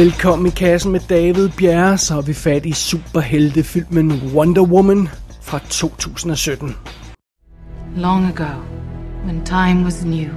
[0.00, 5.08] Velkommen i kassen med David Bjerre, så vi fat i superheltefilmen Wonder Woman
[5.40, 6.74] fra 2017.
[7.96, 8.62] Long ago,
[9.26, 10.30] when time was new,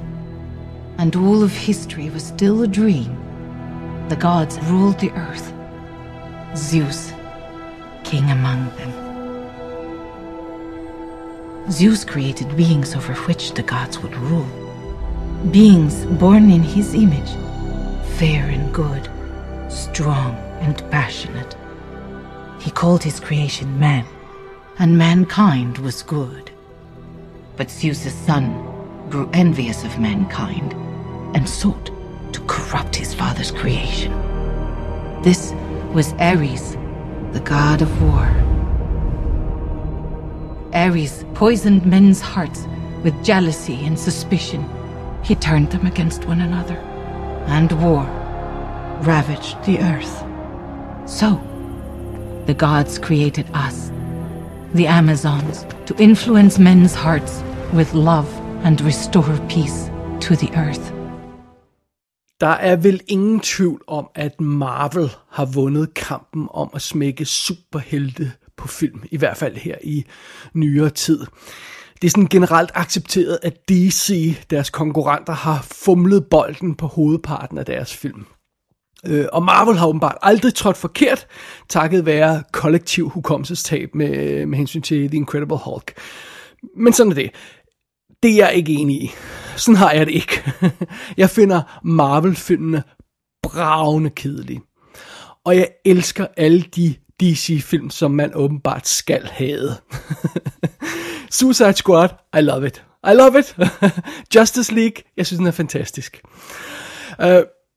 [0.98, 3.16] and all of history was still a dream,
[4.10, 5.54] the gods ruled the earth.
[6.56, 7.14] Zeus,
[8.04, 8.92] king among them.
[11.72, 14.48] Zeus created beings over which the gods would rule.
[15.52, 17.32] Beings born in his image,
[18.20, 19.13] fair and good,
[19.74, 21.56] strong and passionate.
[22.60, 24.06] He called his creation man,
[24.80, 26.52] and mankind was good.
[27.58, 30.74] But Zeus's son grew envious of mankind
[31.36, 31.92] and sought
[32.34, 34.12] to corrupt his father's creation.
[35.24, 35.54] This
[35.92, 36.76] was Ares,
[37.32, 38.28] the god of war.
[40.74, 42.66] Ares poisoned men's hearts
[43.04, 44.68] with jealousy and suspicion.
[45.24, 46.78] He turned them against one another,
[47.48, 48.23] and war
[49.08, 50.24] ravaged the earth.
[51.06, 51.40] So,
[52.46, 53.92] the gods created us,
[54.76, 57.44] the Amazons, to influence men's hearts
[57.74, 58.30] with love
[58.64, 60.94] and restore peace to the earth.
[62.42, 68.32] Der er vel ingen tvivl om, at Marvel har vundet kampen om at smække superhelte
[68.58, 70.06] på film, i hvert fald her i
[70.54, 71.20] nyere tid.
[72.02, 77.66] Det er sådan generelt accepteret, at DC, deres konkurrenter, har fumlet bolden på hovedparten af
[77.66, 78.26] deres film.
[79.08, 81.28] Øh, og Marvel har åbenbart aldrig trådt forkert,
[81.70, 85.94] takket være kollektiv hukommelsestab med, med hensyn til The Incredible Hulk.
[86.78, 87.32] Men sådan er det.
[88.24, 89.12] Det er jeg ikke enig i.
[89.56, 90.54] Sådan har jeg det ikke.
[91.18, 92.84] jeg finder Marvel-filmene
[93.44, 94.62] bravende kedelige.
[95.46, 99.70] Og jeg elsker alle de DC-film, som man åbenbart skal have.
[101.32, 102.84] Suicide Squad, I love it.
[103.08, 103.58] I love it.
[104.36, 106.22] Justice League, jeg synes den er fantastisk.
[107.20, 107.28] Uh,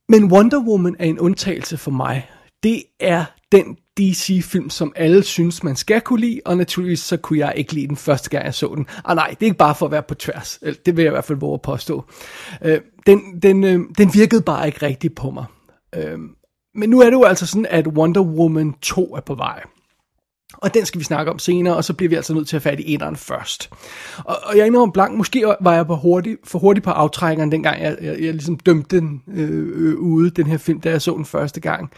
[0.08, 2.30] men Wonder Woman er en undtagelse for mig.
[2.62, 7.38] Det er den DC-film, som alle synes, man skal kunne lide, og naturligvis så kunne
[7.38, 8.86] jeg ikke lide den første gang, jeg så den.
[9.04, 10.58] Ah nej, det er ikke bare for at være på tværs.
[10.86, 12.04] Det vil jeg i hvert fald våge at påstå.
[12.62, 15.44] Øh, den, den, øh, den virkede bare ikke rigtigt på mig.
[15.94, 16.18] Øh,
[16.74, 19.62] men nu er det jo altså sådan, at Wonder Woman 2 er på vej.
[20.56, 22.62] Og den skal vi snakke om senere, og så bliver vi altså nødt til at
[22.62, 23.70] have fat i eneren først.
[24.16, 27.52] Og, og jeg er om blank, måske var jeg på hurtig, for hurtig på aftrækkeren,
[27.52, 31.02] dengang jeg, jeg, jeg ligesom dømte den øh, øh, ude, den her film, da jeg
[31.02, 31.90] så den første gang.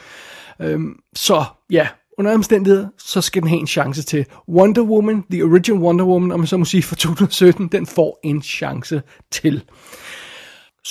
[0.60, 1.88] Øhm, så ja,
[2.18, 4.26] under omstændigheder, så skal den have en chance til.
[4.48, 8.20] Wonder Woman, the original Wonder Woman, om man så må sige fra 2017, den får
[8.22, 9.64] en chance til.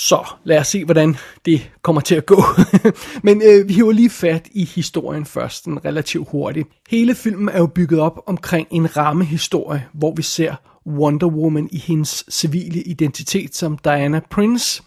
[0.00, 2.42] Så lad os se, hvordan det kommer til at gå.
[3.26, 6.68] Men øh, vi hiver lige fat i historien først, den relativt hurtigt.
[6.90, 10.54] Hele filmen er jo bygget op omkring en rammehistorie, hvor vi ser
[10.86, 14.82] Wonder Woman i hendes civile identitet som Diana Prince.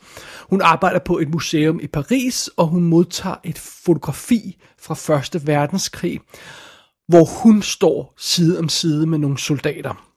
[0.50, 6.20] Hun arbejder på et museum i Paris, og hun modtager et fotografi fra Første Verdenskrig,
[7.08, 10.11] hvor hun står side om side med nogle soldater.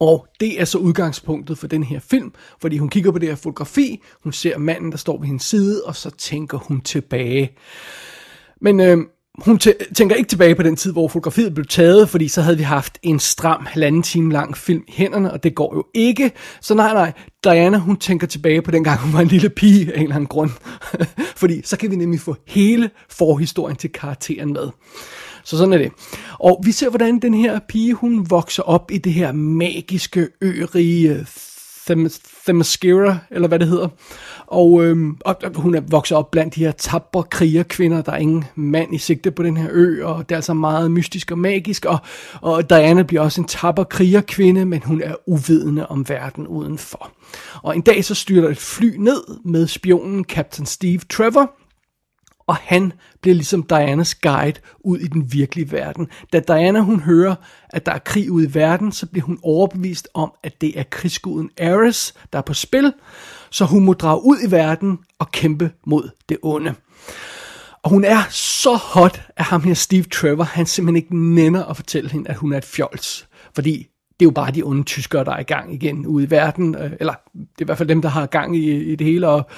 [0.00, 3.36] Og det er så udgangspunktet for den her film, fordi hun kigger på det her
[3.36, 7.50] fotografi, hun ser manden, der står ved hendes side, og så tænker hun tilbage.
[8.60, 8.98] Men øh,
[9.38, 9.58] hun
[9.94, 12.98] tænker ikke tilbage på den tid, hvor fotografiet blev taget, fordi så havde vi haft
[13.02, 16.32] en stram halvanden time lang film i hænderne, og det går jo ikke.
[16.60, 17.12] Så nej, nej,
[17.44, 20.14] Diana, hun tænker tilbage på den gang, hun var en lille pige af en eller
[20.14, 20.50] anden grund.
[21.40, 24.68] fordi så kan vi nemlig få hele forhistorien til karakteren med.
[25.44, 25.92] Så sådan er det.
[26.38, 31.26] Og vi ser, hvordan den her pige, hun vokser op i det her magiske, ørige
[31.86, 33.88] Themyscira, eller hvad det hedder.
[34.46, 38.02] Og, øhm, og hun er vokset op blandt de her tabre krigerkvinder.
[38.02, 40.90] Der er ingen mand i sigte på den her ø, og det er altså meget
[40.90, 41.84] mystisk og magisk.
[41.84, 41.98] Og,
[42.40, 47.10] og Diana bliver også en tabre krigerkvinde, men hun er uvidende om verden udenfor.
[47.62, 51.50] Og en dag så styrter et fly ned med spionen Captain Steve Trevor,
[52.50, 56.08] og han bliver ligesom Dianas guide ud i den virkelige verden.
[56.32, 57.34] Da Diana hun hører,
[57.68, 60.82] at der er krig ude i verden, så bliver hun overbevist om, at det er
[60.82, 62.92] krigsguden Ares, der er på spil,
[63.50, 66.74] så hun må drage ud i verden og kæmpe mod det onde.
[67.82, 71.76] Og hun er så hot, at ham her Steve Trevor, han simpelthen ikke nænder at
[71.76, 73.28] fortælle hende, at hun er et fjols.
[73.54, 73.86] Fordi
[74.20, 76.74] det er jo bare de onde tyskere, der er i gang igen ude i verden.
[76.74, 79.28] Øh, eller det er i hvert fald dem, der har gang i, i det hele.
[79.28, 79.50] Og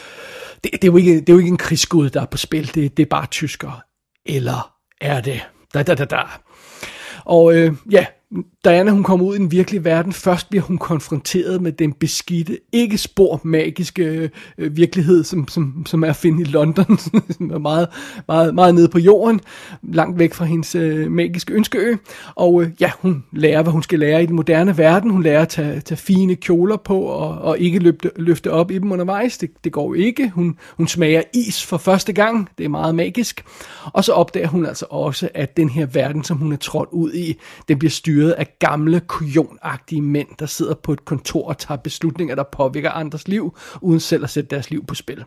[0.65, 2.75] det, det, er jo ikke, det er jo ikke en krigsgud, der er på spil.
[2.75, 3.81] Det, det er bare tyskere.
[4.27, 5.41] Eller er det?
[5.75, 6.23] Da, da, da, da.
[7.25, 8.07] Og øh, ja,
[8.65, 10.13] Diana, hun kommer ud i den virkelige verden.
[10.13, 16.05] Først bliver hun konfronteret med den beskidte, ikke spor magiske øh, virkelighed, som, som, som
[16.05, 16.99] er at finde i London.
[17.37, 17.89] som er meget,
[18.29, 19.41] meget, meget nede på jorden,
[19.83, 21.97] langt væk fra hendes øh, magiske ønskeø.
[22.35, 25.11] Og øh, ja, hun lærer, hvad hun skal lære i den moderne verden.
[25.11, 28.79] Hun lærer at tage, tage fine kjoler på og, og ikke løfte, løfte op i
[28.79, 29.39] dem undervejs.
[29.39, 30.31] Det, det går jo ikke.
[30.31, 32.49] Hun, hun smager is for første gang.
[32.59, 33.45] Det er meget magisk.
[33.85, 37.13] Og så opdager hun altså også, at den her verden, som hun er trådt ud
[37.13, 37.39] i,
[37.69, 42.35] den bliver styret af gamle, kujonagtige mænd, der sidder på et kontor og tager beslutninger,
[42.35, 45.25] der påvirker andres liv, uden selv at sætte deres liv på spil.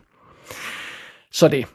[1.32, 1.66] Så det.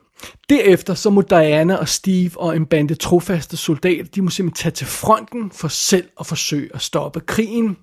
[0.50, 4.74] Derefter så må Diana og Steve og en bande trofaste soldater, de må simpelthen tage
[4.74, 7.78] til fronten for selv at forsøge at stoppe krigen.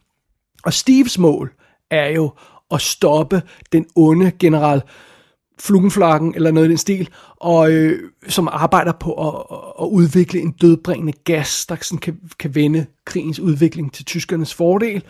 [0.64, 1.52] Og Steves mål
[1.91, 2.32] er jo
[2.70, 3.43] at stoppe
[3.73, 4.82] den onde general
[5.61, 10.50] Flugenflagen eller noget i den stil, og øh, som arbejder på at, at udvikle en
[10.50, 15.02] dødbringende gas, der sådan kan, kan vende krigens udvikling til tyskernes fordel.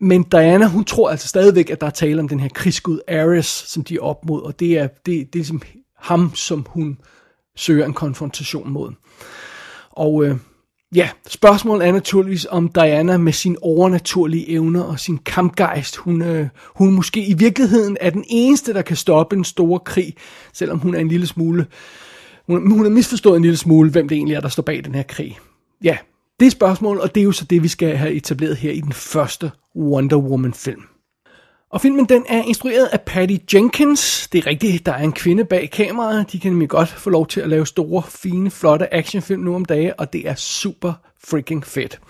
[0.00, 3.46] Men Diana, hun tror altså stadigvæk, at der er tale om den her krigsgud Ares,
[3.46, 5.62] som de er op mod, og det er, det, det er ligesom
[5.98, 6.98] ham, som hun
[7.56, 8.92] søger en konfrontation mod.
[9.90, 10.36] Og øh,
[10.94, 16.48] Ja, spørgsmålet er naturligvis, om Diana med sin overnaturlige evner og sin kampgejst, hun, øh,
[16.74, 20.14] hun måske i virkeligheden er den eneste, der kan stoppe en stor krig,
[20.52, 21.66] selvom hun er en lille smule,
[22.46, 24.94] hun, hun har misforstået en lille smule, hvem det egentlig er, der står bag den
[24.94, 25.38] her krig.
[25.84, 25.98] Ja,
[26.40, 28.80] det er spørgsmålet, og det er jo så det, vi skal have etableret her i
[28.80, 30.82] den første Wonder Woman-film.
[31.70, 34.28] Og filmen den er instrueret af Patty Jenkins.
[34.28, 36.32] Det er rigtigt, der er en kvinde bag kameraet.
[36.32, 39.64] De kan nemlig godt få lov til at lave store, fine, flotte actionfilm nu om
[39.64, 40.92] dagen, og det er super
[41.24, 42.00] freaking fedt.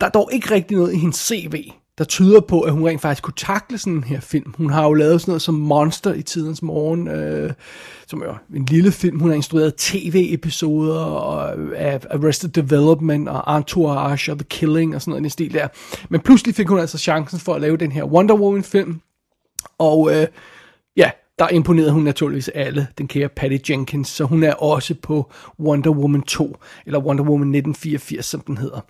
[0.00, 1.72] Der er dog ikke rigtig noget i hendes CV
[2.02, 4.54] der tyder på, at hun rent faktisk kunne takle sådan en her film.
[4.56, 7.52] Hun har jo lavet sådan noget som Monster i tidens morgen, øh,
[8.06, 9.20] som er en lille film.
[9.20, 10.96] Hun har instrueret tv-episoder
[11.76, 15.68] af Arrested Development og Entourage og The Killing og sådan noget i den stil der.
[16.08, 19.00] Men pludselig fik hun altså chancen for at lave den her Wonder Woman-film.
[19.78, 20.26] Og øh,
[20.96, 25.32] ja, der imponerede hun naturligvis alle, den kære Patty Jenkins, så hun er også på
[25.60, 26.56] Wonder Woman 2,
[26.86, 28.80] eller Wonder Woman 1984, som den hedder.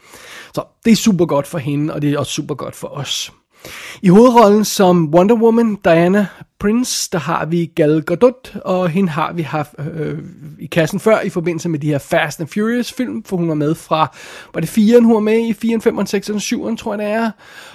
[0.54, 3.32] Så det er super godt for hende, og det er også super godt for os.
[4.02, 6.26] I hovedrollen som Wonder Woman, Diana
[6.62, 10.18] Prince, der har vi Gal Gadot, og hende har vi haft øh,
[10.58, 13.54] i kassen før i forbindelse med de her Fast and Furious film, for hun var
[13.54, 14.16] med fra,
[14.54, 17.30] var det 4'eren, hun var med i 4'eren, 5'eren, 6'eren, 7'eren, tror jeg det er.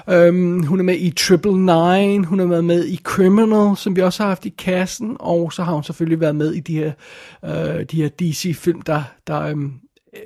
[0.10, 4.01] Øhm, hun er med i Triple Nine, hun har været med i Criminal, som vi
[4.01, 6.92] også har haft i kassen, og så har hun selvfølgelig været med i de her,
[7.45, 9.74] øh, de her DC-film, der, der øhm,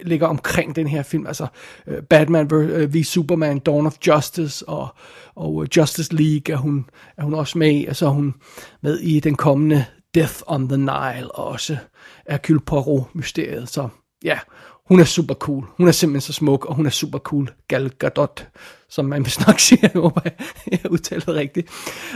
[0.03, 1.47] ligger omkring den her film, altså
[1.87, 4.87] øh, Batman øh, v Superman, Dawn of Justice og,
[5.35, 6.85] og øh, Justice League er hun,
[7.17, 8.33] er hun også med i, og så er hun
[8.81, 9.85] med i den kommende
[10.15, 11.77] Death on the Nile, og også
[12.29, 13.89] Hercule Poirot-mysteriet, så
[14.23, 14.39] ja,
[14.91, 15.65] hun er super cool.
[15.77, 17.49] Hun er simpelthen så smuk, og hun er super cool.
[17.67, 18.47] Gal Gadot,
[18.89, 20.21] som man vil nok sige, jeg håber,
[20.71, 21.69] jeg udtaler rigtigt.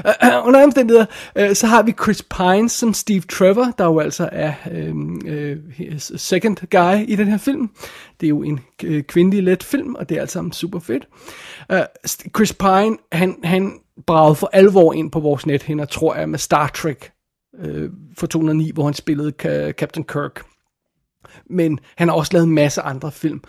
[0.05, 0.11] Uh,
[0.47, 1.05] under omstændigheder,
[1.39, 5.97] uh, så har vi Chris Pine som Steve Trevor, der jo altså er uh, uh,
[5.97, 7.69] second guy i den her film.
[8.19, 11.07] Det er jo en uh, kvindelig let film, og det er alt sammen super fedt.
[11.73, 11.79] Uh,
[12.35, 16.39] Chris Pine, han, han bragede for alvor ind på vores net hen, tror jeg, med
[16.39, 17.11] Star Trek
[17.63, 19.31] uh, for 2009, hvor han spillede
[19.71, 20.54] Captain Kirk
[21.49, 23.41] men han har også lavet en masse andre film.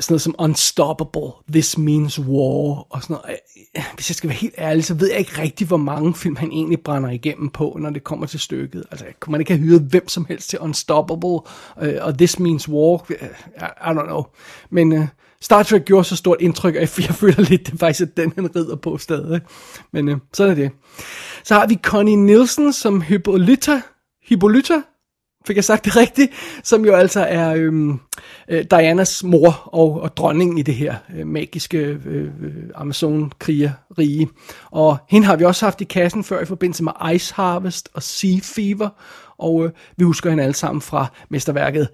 [0.00, 3.38] Sådan noget som Unstoppable, This Means War, og sådan noget.
[3.76, 6.36] Øh, hvis jeg skal være helt ærlig, så ved jeg ikke rigtig, hvor mange film
[6.36, 8.84] han egentlig brænder igennem på, når det kommer til stykket.
[8.90, 12.68] Altså, kunne man ikke have hyret hvem som helst til Unstoppable, uh, og This Means
[12.68, 13.14] War, I,
[13.60, 14.24] I don't know.
[14.70, 15.06] Men uh,
[15.40, 18.32] Star Trek gjorde så stort indtryk, at jeg føler lidt, det er faktisk at den,
[18.34, 19.40] han rider på stadig.
[19.92, 20.70] Men uh, sådan er det.
[21.44, 23.82] Så har vi Connie Nielsen som Hippolyta,
[24.22, 24.82] Hippolyta,
[25.46, 26.32] fik jeg sagt det rigtigt,
[26.62, 28.00] som jo altså er øhm,
[28.48, 32.30] øh, Dianas mor og, og dronning i det her øh, magiske øh,
[32.74, 34.28] Amazon-krigerige.
[34.70, 38.02] Og hende har vi også haft i kassen før i forbindelse med Ice Harvest og
[38.02, 38.88] Sea Fever,
[39.38, 41.88] og øh, vi husker hende alle sammen fra mesterværket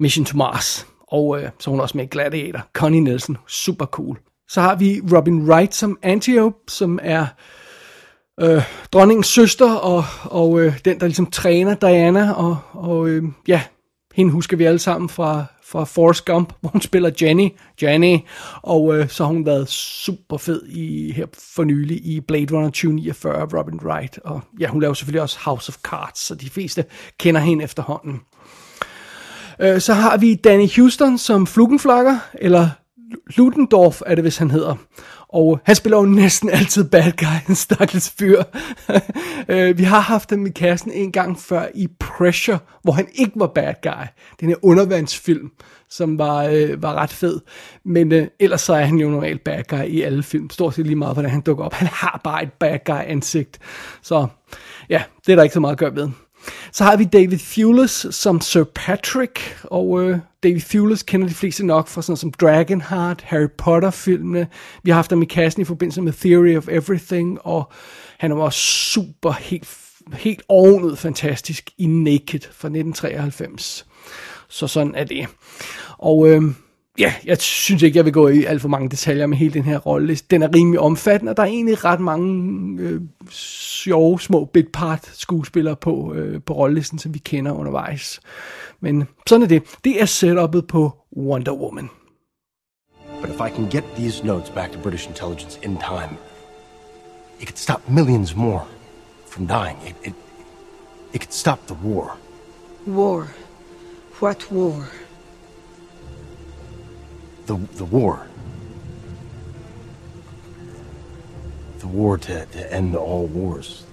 [0.00, 0.86] Mission to Mars.
[1.08, 2.60] Og øh, så hun er også med i Gladiator.
[2.72, 4.18] Connie Nielsen, super cool.
[4.48, 7.26] Så har vi Robin Wright som Antiope, som er
[8.40, 8.62] øh,
[8.92, 13.62] dronningens søster, og, og øh, den, der ligesom træner Diana, og, og øh, ja,
[14.14, 17.48] hende husker vi alle sammen fra, fra Forrest Gump, hvor hun spiller Jenny,
[17.82, 18.18] Jenny,
[18.62, 22.68] og øh, så har hun været super fed i, her for nylig i Blade Runner
[22.68, 26.84] 2049, Robin Wright, og ja, hun laver selvfølgelig også House of Cards, så de fleste
[27.18, 28.20] kender hende efterhånden.
[29.60, 32.68] Øh, så har vi Danny Houston som Flugenflakker, eller
[33.36, 34.74] Ludendorff er det, hvis han hedder.
[35.28, 38.42] Og han spiller jo næsten altid bad guy, en stakkels fyr.
[39.48, 43.32] Øh, vi har haft ham i kassen en gang før i Pressure, hvor han ikke
[43.36, 44.06] var bad guy.
[44.40, 45.50] Den her undervandsfilm,
[45.90, 47.40] som var, øh, var ret fed.
[47.84, 50.50] Men øh, ellers så er han jo normalt bad guy i alle film.
[50.50, 51.72] Stort set lige meget, hvordan han dukker op.
[51.72, 53.58] Han har bare et bad guy ansigt.
[54.02, 54.26] Så
[54.88, 56.10] ja, det er der ikke så meget at gøre ved.
[56.72, 61.66] Så har vi David Thewlis som Sir Patrick, og øh, David Thewlis kender de fleste
[61.66, 64.46] nok fra sådan noget som Dragonheart, Harry Potter-filmene.
[64.82, 67.72] Vi har haft ham i kassen i forbindelse med Theory of Everything, og
[68.18, 69.68] han var også super helt,
[70.12, 73.86] helt ovenud fantastisk i Naked fra 1993.
[74.48, 75.26] Så sådan er det.
[75.98, 76.42] Og øh,
[76.98, 79.62] ja, jeg synes ikke, jeg vil gå i alt for mange detaljer med hele den
[79.62, 80.16] her rolle.
[80.30, 83.00] Den er rimelig omfattende, og der er egentlig ret mange øh,
[83.30, 88.20] sjove, små bit part skuespillere på, øh, på rollelisten, som vi kender undervejs.
[88.80, 89.62] Men sådan er det.
[89.84, 91.90] Det er setupet på Wonder Woman.
[93.20, 96.16] But if I can get these notes back to British intelligence in time,
[97.40, 98.60] it could stop millions more
[99.26, 99.78] from dying.
[99.86, 100.14] It, it,
[101.12, 102.18] it could stop the war.
[102.86, 103.26] War?
[104.20, 104.84] What war?
[107.46, 108.26] The, the war.
[111.78, 113.84] The war to, to end all wars.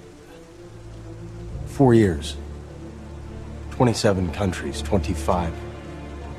[1.68, 2.36] Four years.
[3.72, 5.54] 27 countries, 25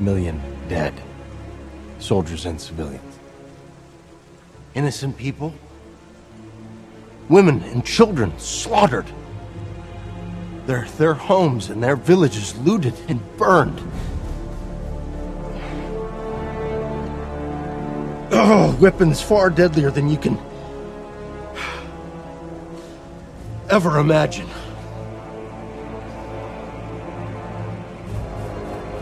[0.00, 0.94] million dead.
[2.00, 3.18] Soldiers and civilians.
[4.75, 5.54] Innocent people.
[7.28, 9.06] Women and children slaughtered.
[10.66, 13.80] Their, their homes and their villages looted and burned.
[18.37, 20.38] Oh, weapons far deadlier than you can
[23.71, 24.49] ever imagine.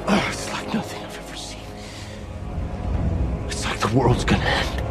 [0.07, 1.67] Oh, it's like nothing I've ever seen.
[3.49, 4.83] It's like the world's gonna end.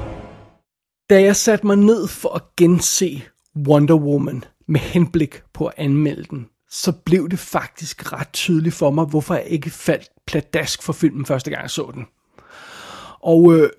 [1.10, 3.22] Da jeg satte mig ned for at gense
[3.68, 8.92] Wonder Woman med henblik på at anmelde den, så blev det faktisk ret tydeligt for
[8.92, 12.06] mig, hvorfor jeg ikke faldt pladask for filmen første gang jeg så den.
[13.20, 13.70] Og øh,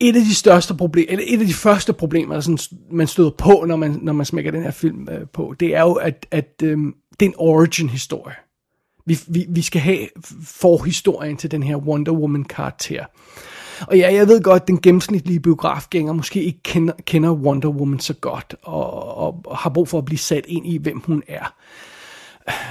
[0.00, 2.58] et af de største problemer, eller et af de første problemer, der sådan,
[2.90, 5.80] man støder på, når man, når man smækker den her film øh, på, det er
[5.80, 6.78] jo, at, at øh,
[7.20, 8.34] det er en origin-historie.
[9.06, 10.08] Vi, vi, vi skal have
[10.42, 13.04] forhistorien til den her Wonder Woman-karakter.
[13.80, 18.00] Og ja, jeg ved godt, at den gennemsnitlige biografgænger måske ikke kender, kender Wonder Woman
[18.00, 21.22] så godt, og, og, og har brug for at blive sat ind i, hvem hun
[21.28, 21.54] er.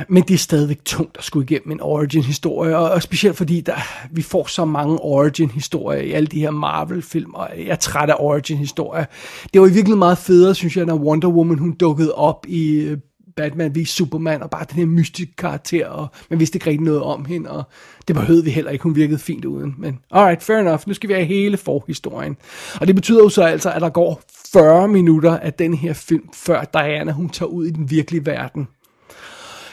[0.09, 3.75] Men det er stadigvæk tungt at skulle igennem en origin-historie, og, og specielt fordi der,
[4.11, 8.15] vi får så mange origin-historier i alle de her Marvel-film, og jeg er træt af
[8.19, 9.05] origin-historier.
[9.53, 12.75] Det var i virkeligheden meget federe, synes jeg, når Wonder Woman hun dukkede op i
[12.75, 12.97] øh,
[13.35, 13.89] Batman vs.
[13.89, 17.51] Superman, og bare den her mystiske karakter, og man vidste ikke rigtig noget om hende,
[17.51, 17.63] og
[18.07, 19.75] det behøvede vi heller ikke, hun virkede fint uden.
[19.77, 22.37] Men alright, fair enough, nu skal vi have hele forhistorien.
[22.81, 24.21] Og det betyder jo så altså, at der går
[24.53, 28.67] 40 minutter af den her film, før Diana hun tager ud i den virkelige verden.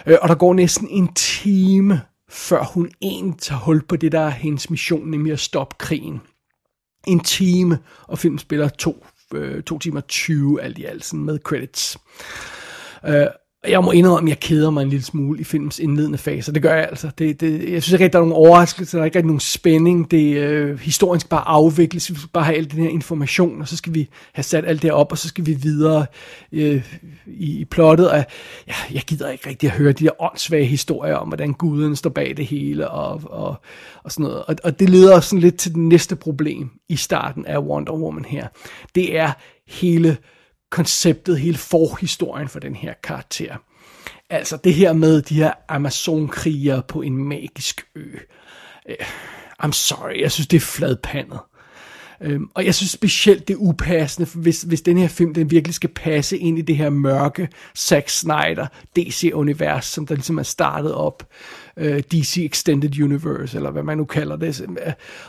[0.06, 4.20] Øh, og der går næsten en time, før hun egentlig tager hul på det, der
[4.20, 6.20] er hendes mission, nemlig at stoppe krigen.
[7.06, 11.38] En time, og filmen spiller to, øh, to timer 20 alt i alt, sådan med
[11.38, 11.98] credits.
[13.06, 13.26] Øh,
[13.68, 16.52] jeg må indrømme, at jeg keder mig en lille smule i filmens indledende fase.
[16.52, 17.10] Det gør jeg altså.
[17.18, 19.40] Det, det, jeg synes ikke, at der er nogen overraskelse, der er ikke rigtig nogen
[19.40, 20.10] spænding.
[20.10, 22.10] Det øh, historien skal bare afvikles.
[22.10, 24.82] Vi skal bare have al den her information, og så skal vi have sat alt
[24.82, 26.06] det op, og så skal vi videre
[26.52, 26.82] øh,
[27.26, 28.10] i, i plottet.
[28.10, 28.24] Og,
[28.68, 32.10] ja, jeg gider ikke rigtig at høre de der åndssvage historier om, hvordan guden står
[32.10, 33.56] bag det hele, og, og,
[34.04, 34.42] og sådan noget.
[34.42, 37.92] Og, og det leder os sådan lidt til det næste problem i starten af Wonder
[37.92, 38.46] Woman her.
[38.94, 39.32] Det er
[39.68, 40.16] hele
[40.72, 43.56] konceptet, hele forhistorien for den her karakter.
[44.30, 48.16] Altså det her med de her Amazon-kriger på en magisk ø.
[48.86, 48.96] Eh,
[49.64, 51.38] I'm sorry, jeg synes det er fladpandet.
[52.22, 55.74] Øhm, og jeg synes specielt det er upassende, hvis, hvis den her film den virkelig
[55.74, 57.48] skal passe ind i det her mørke
[57.78, 61.26] Zack Snyder DC-univers, som der ligesom er startet op.
[61.76, 64.66] Øh, DC Extended Universe, eller hvad man nu kalder det.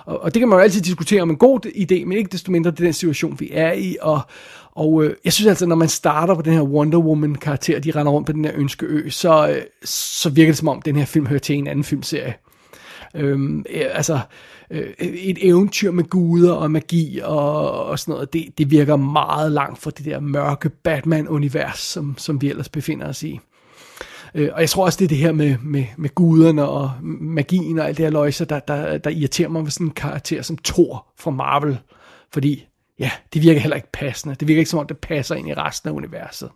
[0.05, 2.51] Og, og det kan man jo altid diskutere om en god idé, men ikke desto
[2.51, 3.97] mindre det er den situation, vi er i.
[4.01, 4.21] Og,
[4.75, 8.11] og øh, jeg synes altså, når man starter på den her Wonder Woman-karakter, de render
[8.11, 11.25] rundt på den her ønskeø, så, øh, så virker det som om, den her film
[11.25, 12.33] hører til en anden filmserie.
[13.15, 14.19] Øhm, øh, altså,
[14.71, 19.51] øh, et eventyr med guder og magi og, og sådan noget, det, det virker meget
[19.51, 23.39] langt fra det der mørke Batman-univers, som, som vi ellers befinder os i.
[24.35, 27.79] Øh, og jeg tror også, det er det her med, med, med guderne og magien
[27.79, 30.57] og alt det her løjser, der, der, der irriterer mig med sådan en karakter som
[30.57, 31.79] Thor fra Marvel.
[32.33, 32.65] Fordi,
[32.99, 34.35] ja, det virker heller ikke passende.
[34.35, 36.49] Det virker ikke som om, det passer ind i resten af universet.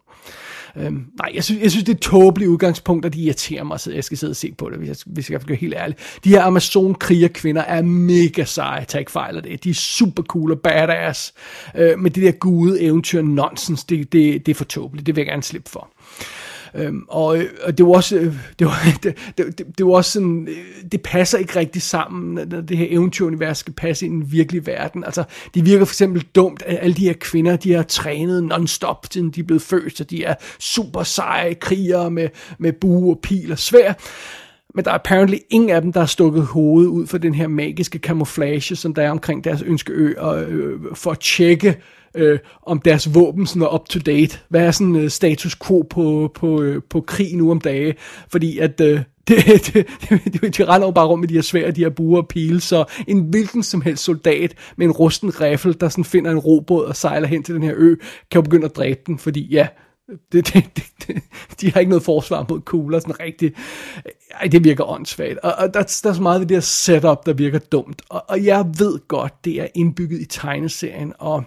[0.76, 3.80] Øhm, nej, jeg synes, jeg synes, det er et tåbeligt udgangspunkt, og de irriterer mig,
[3.80, 5.74] så jeg skal sidde og se på det, hvis jeg, hvis jeg skal være helt
[5.74, 5.98] ærlig.
[6.24, 9.64] De her Amazon-krigerkvinder er mega seje, tag ikke fejl af det.
[9.64, 11.34] De er super cool og badass.
[11.76, 15.06] Øh, men det der gude eventyr nonsens, det, det, det er for tåbeligt.
[15.08, 15.90] Det vil jeg gerne slippe for.
[16.78, 20.48] Øhm, og, og det var også, øh, det var, det, det, det var også sådan,
[20.48, 24.32] øh, det passer ikke rigtig sammen, når det her eventyrunivers skal passe ind i den
[24.32, 25.04] virkelige verden.
[25.04, 29.08] Altså, det virker for eksempel dumt, at alle de her kvinder, de har trænet non-stop,
[29.12, 33.20] siden de er blevet født, så de er super seje krigere med, med bue og
[33.24, 33.94] pil og svær.
[34.76, 37.48] Men der er apparently ingen af dem, der har stukket hovedet ud for den her
[37.48, 41.76] magiske camouflage, som der er omkring deres ønskeø, og, øh, for at tjekke,
[42.16, 44.40] øh, om deres våben sådan er up to date.
[44.50, 47.96] Hvad er sådan øh, status quo på, på, øh, på krig nu om dage?
[48.30, 48.82] Fordi at...
[48.82, 49.88] Øh, det, det,
[50.42, 52.62] det, de render jo bare rundt med de her svære, de her buer og pile,
[52.62, 56.86] så en hvilken som helst soldat med en rusten riffel, der sådan finder en robåd
[56.86, 57.96] og sejler hen til den her ø,
[58.32, 59.68] kan jo begynde at dræbe den, fordi ja,
[60.32, 61.24] det, det, det, det,
[61.62, 63.56] de har ikke noget forsvar mod kugler, sådan rigtigt.
[64.32, 65.38] Ej, det virker åndssvagt.
[65.38, 68.02] Og, og der, der er så meget af det der setup, der virker dumt.
[68.10, 71.44] Og, og jeg ved godt, det er indbygget i tegneserien, og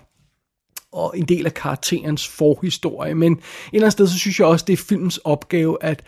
[0.92, 3.38] og en del af karakterens forhistorie, men et
[3.72, 6.02] eller andet sted, så synes jeg også, det er filmens opgave at,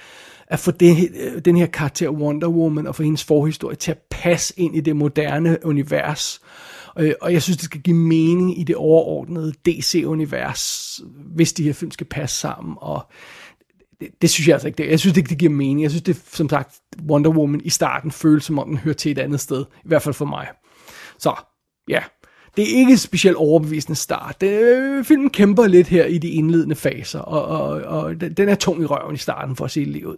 [0.47, 3.99] at få det, øh, den her karakter Wonder Woman og få hendes forhistorie til at
[4.11, 6.41] passe ind i det moderne univers.
[6.43, 11.01] Øh, Øh, og jeg synes, det skal give mening i det overordnede DC-univers,
[11.35, 13.07] hvis de her film skal passe sammen, og
[14.01, 14.79] det, det synes jeg altså ikke.
[14.79, 14.91] Det.
[14.91, 15.83] Jeg synes ikke, det giver mening.
[15.83, 19.13] Jeg synes, det som sagt, Wonder Woman i starten føles, som om den hører til
[19.13, 19.65] et andet sted.
[19.85, 20.49] I hvert fald for mig.
[21.19, 21.35] Så,
[21.89, 22.03] ja.
[22.57, 24.41] Det er ikke en specielt overbevisende start.
[24.41, 28.55] Det, øh, filmen kæmper lidt her i de indledende faser, og, og, og den er
[28.55, 30.17] tung i røven i starten, for at se det lige ud.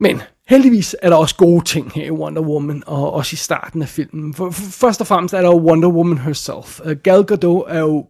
[0.00, 3.82] Men heldigvis er der også gode ting her i Wonder Woman, og også i starten
[3.82, 4.34] af filmen.
[4.34, 6.80] For, for, først og fremmest er der jo Wonder Woman herself.
[6.80, 8.06] Uh, Gal Gadot er jo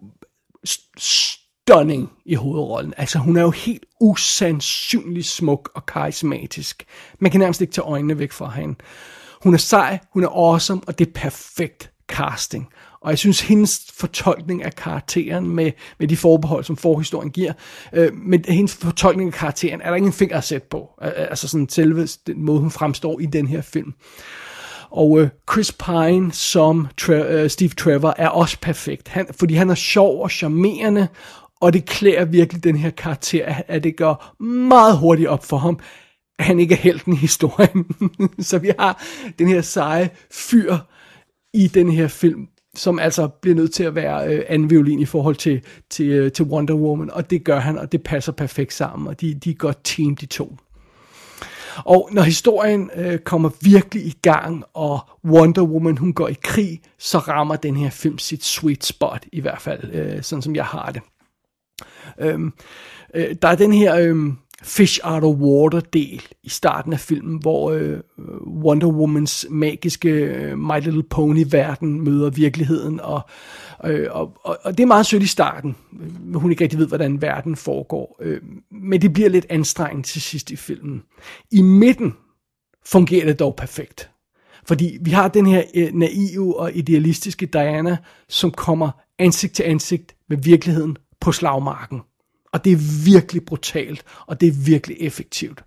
[0.96, 2.94] stunning i hovedrollen.
[2.96, 6.84] Altså hun er jo helt usandsynlig smuk og karismatisk.
[7.18, 8.74] Man kan nærmest ikke tage øjnene væk fra hende.
[9.42, 12.68] Hun er sej, hun er awesome, og det er perfekt casting.
[13.02, 17.52] Og jeg synes, hendes fortolkning af karakteren med, med de forbehold, som forhistorien giver,
[17.92, 20.90] øh, men hendes fortolkning af karakteren, er der ingen finger at sætte på.
[21.00, 23.94] Altså sådan selve den måde, hun fremstår i den her film.
[24.90, 29.70] Og øh, Chris Pine som Tre- øh, Steve Trevor er også perfekt, han, fordi han
[29.70, 31.08] er sjov og charmerende,
[31.60, 35.78] og det klæder virkelig den her karakter, at det går meget hurtigt op for ham,
[36.38, 37.86] at han ikke er helten i historien.
[38.48, 39.04] så vi har
[39.38, 40.76] den her seje fyr
[41.54, 45.04] i den her film, som altså bliver nødt til at være øh, anden violin i
[45.04, 48.72] forhold til, til, øh, til Wonder Woman, og det gør han, og det passer perfekt
[48.72, 50.56] sammen, og de, de er godt team, de to.
[51.84, 56.80] Og når historien øh, kommer virkelig i gang, og Wonder Woman hun går i krig,
[56.98, 60.64] så rammer den her film sit sweet spot, i hvert fald, øh, sådan som jeg
[60.64, 61.02] har det.
[62.18, 62.52] Øhm,
[63.14, 64.32] øh, der er den her øh,
[64.62, 68.00] fish out of water del i starten af filmen, hvor øh,
[68.46, 73.20] Wonder Womans magiske øh, My Little Pony verden møder virkeligheden, og,
[73.84, 75.76] øh, og, og, og det er meget sødt i starten,
[76.34, 80.50] hun ikke rigtig ved, hvordan verden foregår, øh, men det bliver lidt anstrengende til sidst
[80.50, 81.02] i filmen.
[81.50, 82.14] I midten
[82.86, 84.10] fungerer det dog perfekt.
[84.64, 87.96] Fordi vi har den her øh, naive og idealistiske Diana,
[88.28, 92.00] som kommer ansigt til ansigt med virkeligheden på slagmarken.
[92.52, 95.64] Og det er virkelig brutalt, og det er virkelig effektivt.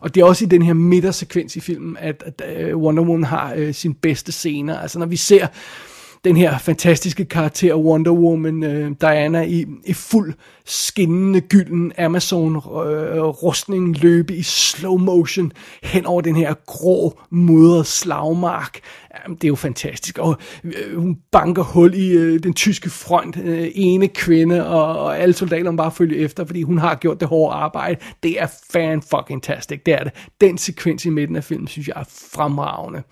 [0.00, 3.24] Og det er også i den her midtersekvens i filmen, at, at øh, Wonder Woman
[3.24, 4.78] har øh, sin bedste scener.
[4.78, 5.46] Altså når vi ser
[6.28, 13.22] den her fantastiske karakter Wonder Woman, øh, Diana, i, i fuld skinnende gylden Amazon øh,
[13.22, 18.80] rustning løbe i slow motion hen over den her grå, mudrede slagmark.
[19.24, 20.18] Jamen, det er jo fantastisk.
[20.18, 25.18] Og øh, hun banker hul i øh, den tyske front, øh, ene kvinde, og, og
[25.18, 28.00] alle soldaterne bare følger efter, fordi hun har gjort det hårde arbejde.
[28.22, 30.12] Det er fan fucking tastic, det er det.
[30.40, 33.02] Den sekvens i midten af filmen, synes jeg er fremragende.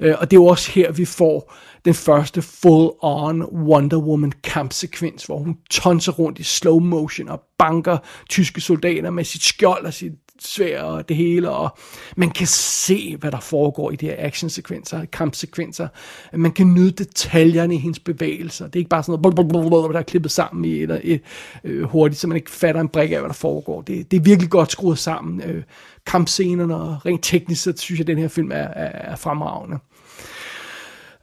[0.00, 5.24] Øh, og det er jo også her, vi får den første full-on Wonder Woman kampsekvens,
[5.24, 9.94] hvor hun tonser rundt i slow motion og banker tyske soldater med sit skjold og
[9.94, 11.78] sit svær og det hele, og
[12.16, 15.88] man kan se, hvad der foregår i de her actionsekvenser, kampsekvenser.
[16.32, 18.66] Man kan nyde detaljerne i hendes bevægelser.
[18.66, 21.20] Det er ikke bare sådan noget, der er klippet sammen i et, et, et,
[21.64, 23.82] øh, hurtigt, så man ikke fatter en brik af, hvad der foregår.
[23.82, 25.42] Det, det er virkelig godt skruet sammen.
[25.42, 25.62] Øh,
[26.06, 29.78] kampscenerne, og rent teknisk, så synes jeg, at den her film er, er, er fremragende.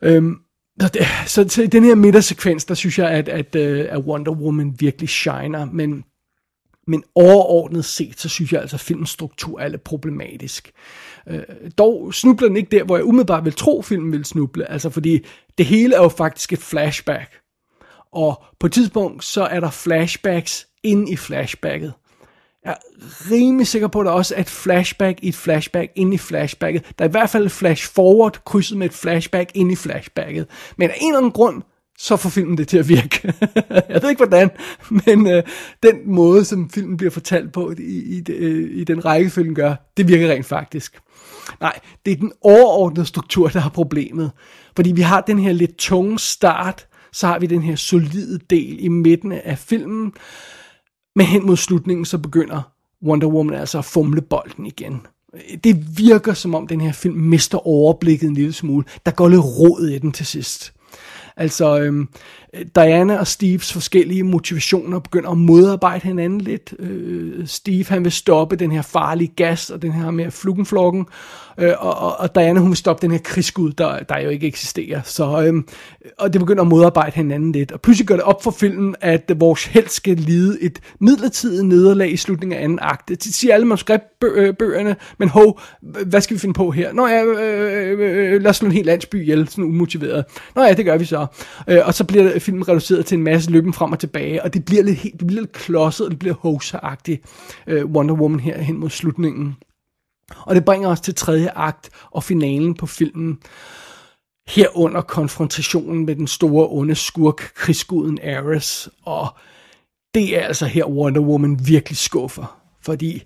[0.02, 0.36] Øhm,
[0.82, 4.32] så, det, så til den her midtersekvens, der synes jeg, at, at, øh, at Wonder
[4.32, 6.04] Woman virkelig shiner, men
[6.88, 10.72] men overordnet set, så synes jeg altså, at filmens struktur er lidt problematisk.
[11.28, 11.44] Øh,
[11.78, 14.72] dog snubler den ikke der, hvor jeg umiddelbart vil tro, filmen vil snuble.
[14.72, 15.26] Altså fordi
[15.58, 17.40] det hele er jo faktisk et flashback.
[18.12, 21.94] Og på et tidspunkt, så er der flashbacks ind i flashbacket.
[22.66, 26.14] Jeg er rimelig sikker på, at der også er et flashback i et flashback ind
[26.14, 26.84] i flashbacket.
[27.00, 30.48] Der er i hvert fald et flash forward krydset med et flashback ind i flashbacket.
[30.78, 31.62] Men af en eller anden grund,
[31.98, 33.34] så får filmen det til at virke.
[33.90, 34.50] jeg ved ikke hvordan,
[34.90, 35.44] men øh,
[35.84, 40.08] den måde, som filmen bliver fortalt på i, i, øh, i den rækkefølge, gør, det
[40.08, 41.00] virker rent faktisk.
[41.62, 44.32] Nej, det er den overordnede struktur, der har problemet.
[44.76, 48.78] Fordi vi har den her lidt tunge start, så har vi den her solide del
[48.80, 50.14] i midten af filmen,
[51.16, 52.62] men hen mod slutningen, så begynder
[53.04, 55.02] Wonder Woman altså at fumle bolden igen.
[55.64, 58.86] Det virker som om den her film mister overblikket en lille smule.
[59.06, 60.74] Der går lidt rod i den til sidst.
[61.38, 62.08] Altså, øhm,
[62.76, 66.74] Diana og Steves forskellige motivationer begynder at modarbejde hinanden lidt.
[66.80, 71.06] Øh, Steve, han vil stoppe den her farlige gas og den her med flugenflokken,
[71.58, 74.48] øh, og, og, og Diana, hun vil stoppe den her krigsgud, der, der jo ikke
[74.48, 75.02] eksisterer.
[75.04, 75.68] Så, øhm,
[76.18, 77.72] og det begynder at modarbejde hinanden lidt.
[77.72, 82.12] Og pludselig gør det op for filmen, at vores held skal lide et midlertidigt nederlag
[82.12, 83.16] i slutningen af anden akte.
[83.16, 86.94] Det siger alle manuskriptbøgerne, øh, men hov, hvad skal vi finde på her?
[86.94, 90.26] Nå ja, øh, øh, øh lad os slå en helt landsby ihjel, sådan umotiveret.
[90.56, 91.26] Nå ja, det gør vi så.
[91.68, 94.66] Øh, og så bliver filmen reduceret til en masse løben frem og tilbage, og det
[94.66, 97.26] bliver lidt, helt, det bliver lidt klodset, og det bliver hoseragtigt
[97.68, 99.56] øh, Wonder Woman her hen mod slutningen.
[100.38, 103.40] Og det bringer os til tredje akt og finalen på filmen.
[104.48, 108.90] Herunder konfrontationen med den store onde skurk, krigsguden Ares.
[109.04, 109.28] Og
[110.14, 112.62] det er altså her Wonder Woman virkelig skuffer.
[112.82, 113.24] Fordi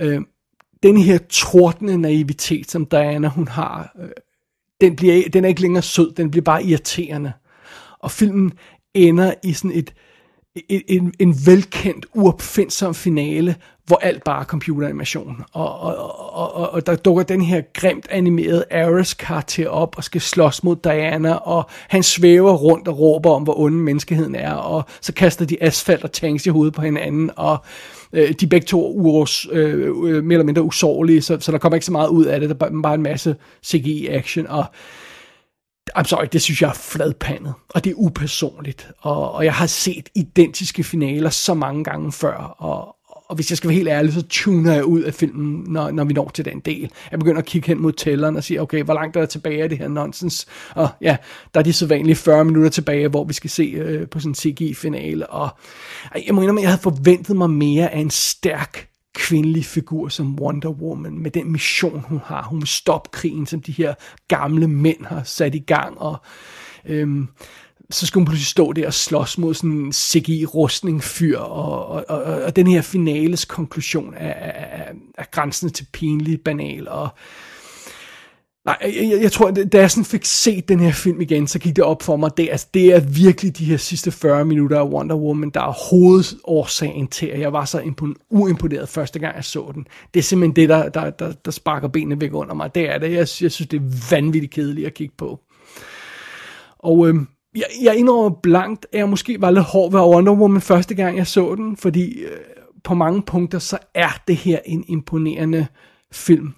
[0.00, 0.20] øh,
[0.82, 4.08] den her tordende naivitet, som Diana hun har, øh,
[4.80, 7.32] den, bliver, den er ikke længere sød, den bliver bare irriterende.
[8.02, 8.52] Og filmen
[8.94, 9.94] ender i sådan et,
[10.68, 15.44] en, en, en velkendt, uopfindsom finale, hvor alt bare er computeranimation.
[15.52, 15.96] Og, og,
[16.34, 20.64] og, og, og der dukker den her grimt animerede Ares karakter op og skal slås
[20.64, 25.12] mod Diana, og han svæver rundt og råber om, hvor onde menneskeheden er, og så
[25.12, 27.58] kaster de asfalt og tanks i hovedet på hinanden, og
[28.12, 31.76] øh, de begge to uros, øh, øh, mere eller mindre usårlige, så, så der kommer
[31.76, 33.36] ikke så meget ud af det, der er bare en masse
[33.66, 34.64] CGI-action, og
[35.96, 39.66] I'm sorry, det synes jeg er fladpandet, og det er upersonligt, og, og jeg har
[39.66, 42.96] set identiske finaler så mange gange før, og,
[43.32, 46.04] og hvis jeg skal være helt ærlig, så tuner jeg ud af filmen, når, når
[46.04, 46.90] vi når til den del.
[47.10, 49.62] Jeg begynder at kigge hen mod tælleren og sige, okay, hvor langt er der tilbage
[49.62, 50.46] af det her nonsens?
[50.74, 51.16] Og ja,
[51.54, 54.30] der er de så vanlige 40 minutter tilbage, hvor vi skal se øh, på sådan
[54.30, 55.26] en CGI-finale.
[55.26, 55.48] Og
[56.26, 60.40] jeg må indrømme, at jeg havde forventet mig mere af en stærk kvindelig figur som
[60.40, 62.42] Wonder Woman, med den mission, hun har.
[62.42, 63.94] Hun vil stoppe krigen, som de her
[64.28, 66.16] gamle mænd har sat i gang, og
[66.84, 67.28] øhm,
[67.90, 72.04] så skal hun pludselig stå der og slås mod sådan en CGI-rustning fyr, og, og,
[72.08, 77.08] og, og den her finales konklusion er, er, er grænsen til pinlig banal, og
[78.64, 81.76] Nej, jeg, jeg tror, da jeg sådan fik set den her film igen, så gik
[81.76, 84.88] det op for mig, det, altså, det er virkelig de her sidste 40 minutter af
[84.88, 87.92] Wonder Woman, der er hovedårsagen til, at jeg var så
[88.30, 89.86] uimponeret første gang, jeg så den.
[90.14, 92.74] Det er simpelthen det, der, der, der, der sparker benene væk under mig.
[92.74, 93.10] Det er det.
[93.10, 95.40] Jeg, jeg synes, det er vanvittigt kedeligt at kigge på.
[96.78, 100.60] Og øhm, jeg, jeg indrømmer blankt, at jeg måske var lidt hård ved Wonder Woman
[100.60, 102.38] første gang, jeg så den, fordi øh,
[102.84, 105.66] på mange punkter, så er det her en imponerende
[106.12, 106.54] film.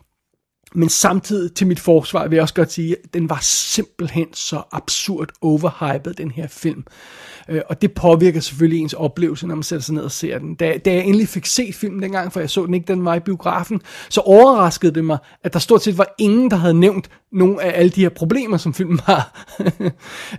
[0.75, 4.63] Men samtidig til mit forsvar vil jeg også godt sige, at den var simpelthen så
[4.73, 6.85] absurd overhyped, den her film.
[7.49, 10.55] Øh, og det påvirker selvfølgelig ens oplevelse, når man sætter sig ned og ser den.
[10.55, 13.15] Da, da jeg endelig fik set filmen dengang, for jeg så den ikke, den var
[13.15, 17.11] i biografen, så overraskede det mig, at der stort set var ingen, der havde nævnt
[17.35, 19.31] nogle af alle de her problemer, som filmen har.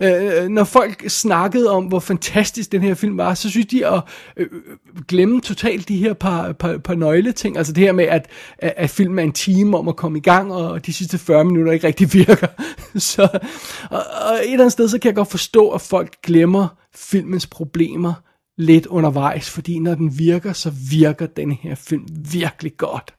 [0.01, 3.87] Øh, øh, når folk snakkede om, hvor fantastisk den her film var, så synes de
[3.87, 4.01] at
[4.37, 4.61] øh, øh
[5.07, 7.57] glemme totalt de her par, par, par nøgleting.
[7.57, 8.27] Altså det her med, at,
[8.59, 11.71] at filmen er en time om at komme i gang, og de sidste 40 minutter
[11.71, 12.47] ikke rigtig virker.
[12.95, 13.39] så,
[13.91, 17.47] og, og et eller andet sted, så kan jeg godt forstå, at folk glemmer filmens
[17.47, 18.13] problemer
[18.57, 23.13] lidt undervejs, fordi når den virker, så virker den her film virkelig godt.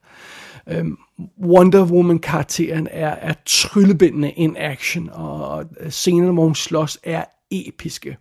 [0.69, 0.97] Øhm,
[1.43, 8.17] Wonder Woman-karakteren er, er tryllebindende in action, og scenerne, hvor hun slås, er episke.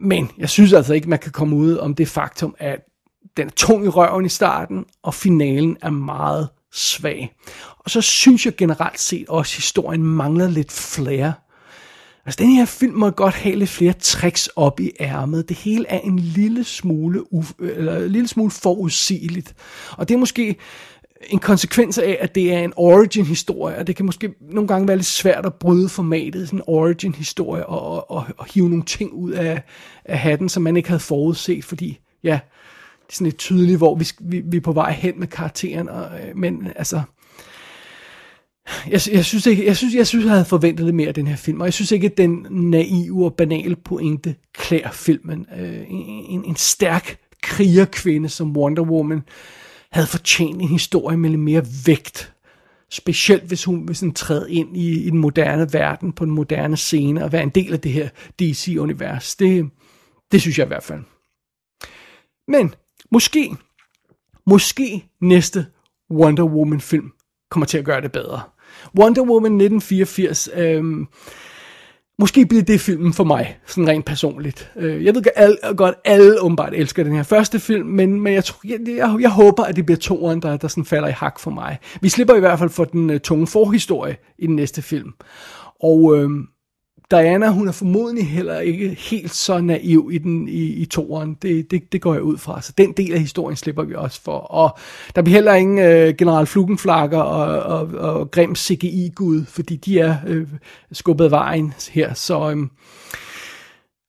[0.00, 2.80] Men jeg synes altså ikke, man kan komme ud om det faktum, at
[3.36, 7.34] den er tung i røven i starten, og finalen er meget svag.
[7.78, 11.32] Og så synes jeg generelt set også, at historien mangler lidt flere.
[12.26, 15.48] Altså, den her film må godt have lidt flere tricks op i ærmet.
[15.48, 19.54] Det hele er en lille smule, uf- eller en lille smule forudsigeligt.
[19.96, 20.56] Og det er måske
[21.28, 24.96] en konsekvens af, at det er en origin-historie, og det kan måske nogle gange være
[24.96, 29.12] lidt svært at bryde formatet, sådan en origin-historie, og, og, og, og hive nogle ting
[29.12, 29.62] ud af,
[30.04, 32.40] af hatten, som man ikke havde forudset, fordi, ja,
[33.06, 35.88] det er sådan lidt tydeligt, hvor vi, vi, vi er på vej hen med karakteren,
[35.88, 37.02] og, øh, men altså,
[38.86, 41.26] jeg, jeg, synes ikke, jeg, synes, jeg synes, jeg havde forventet lidt mere af den
[41.26, 45.46] her film, og jeg synes ikke, at den naive og banale pointe klæder filmen.
[45.58, 49.22] Øh, en, en, en stærk krigerkvinde som Wonder Woman
[49.92, 52.32] havde fortjent en historie med lidt mere vægt,
[52.92, 56.76] Specielt hvis hun vil sådan træde ind i, i den moderne verden, på den moderne
[56.76, 59.36] scene, og være en del af det her DC-univers.
[59.36, 59.70] Det,
[60.32, 61.00] det synes jeg i hvert fald.
[62.48, 62.74] Men
[63.10, 63.56] måske,
[64.46, 65.66] måske næste
[66.10, 67.12] Wonder Woman-film
[67.50, 68.42] kommer til at gøre det bedre.
[68.98, 71.06] Wonder Woman 1984, øh,
[72.18, 74.70] måske bliver det filmen for mig, sådan rent personligt.
[74.76, 78.44] Øh, jeg ved alle, godt, alle åbenbart elsker den her første film, men, men jeg,
[78.44, 81.40] tror, jeg, jeg, jeg håber, at det bliver toeren, der, der sådan falder i hak
[81.40, 81.78] for mig.
[82.00, 85.12] Vi slipper i hvert fald for den uh, tunge forhistorie i den næste film.
[85.82, 86.30] Og øh,
[87.12, 91.34] Diana, hun er formodentlig heller ikke helt så naiv i den i, i toeren.
[91.42, 92.62] Det, det, det går jeg ud fra.
[92.62, 94.38] Så den del af historien slipper vi også for.
[94.38, 94.78] Og
[95.14, 100.16] der bliver heller ingen øh, general Flugenflakker og, og, og grim CGI-gud, fordi de er
[100.26, 100.48] øh,
[100.92, 102.14] skubbet vejen her.
[102.14, 102.56] Så øh,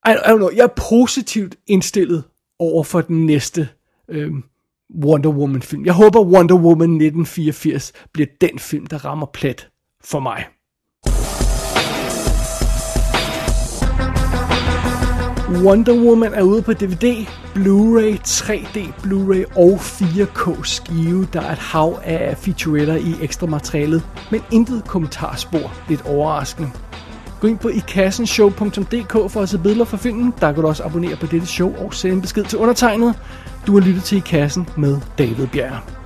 [0.08, 2.24] I, I don't know, jeg er positivt indstillet
[2.60, 3.70] over for den næste
[4.10, 4.32] øh,
[5.04, 5.86] Wonder Woman-film.
[5.86, 9.70] Jeg håber Wonder Woman 1984 bliver den film, der rammer plet
[10.04, 10.46] for mig.
[15.62, 21.28] Wonder Woman er ude på DVD, Blu-ray, 3D, Blu-ray og 4K skive.
[21.34, 25.74] Der er et hav af featuretter i ekstra materialet, men intet kommentarspor.
[25.90, 26.70] Lidt overraskende.
[27.42, 30.34] Gå ind på ikassenshow.dk for at se billeder fra filmen.
[30.42, 33.16] Der kan du også abonnere på dette show og sende en besked til undertegnet.
[33.68, 36.03] Du har lyttet til I Kassen med David Bjerg.